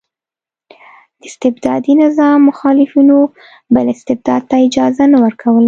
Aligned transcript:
د 1.19 1.21
استبدادي 1.29 1.93
نظام 2.03 2.37
مخالفینو 2.49 3.19
بل 3.73 3.85
استبداد 3.95 4.41
ته 4.49 4.55
اجازه 4.67 5.03
نه 5.11 5.17
ورکوله. 5.25 5.59